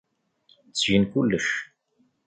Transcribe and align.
Ttgen 0.69 1.03
kullec. 1.11 1.47